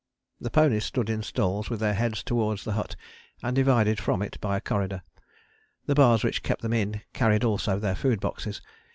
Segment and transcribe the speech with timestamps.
[0.39, 2.95] The ponies stood in stalls with their heads towards the hut
[3.43, 5.03] and divided from it by a corridor;
[5.85, 8.63] the bars which kept them in carried also their food boxes.